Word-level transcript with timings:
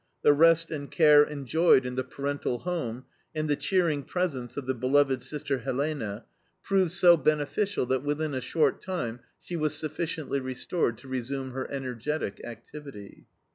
The 0.23 0.33
rest 0.33 0.71
and 0.71 0.89
care 0.89 1.21
enjoyed 1.21 1.85
in 1.85 1.93
the 1.93 2.03
parental 2.03 2.57
home, 2.57 3.05
and 3.35 3.47
the 3.47 3.55
cheering 3.55 4.01
presence 4.01 4.57
of 4.57 4.65
the 4.65 4.73
beloved 4.73 5.21
sister 5.21 5.59
Helene, 5.59 6.23
proved 6.63 6.89
so 6.89 7.15
beneficial 7.15 7.85
that 7.85 8.01
within 8.01 8.33
a 8.33 8.41
short 8.41 8.81
time 8.81 9.19
she 9.39 9.55
was 9.55 9.75
sufficiently 9.75 10.39
restored 10.39 10.97
to 10.97 11.07
resume 11.07 11.51
her 11.51 11.69
energetic 11.69 12.41
activity. 12.43 13.27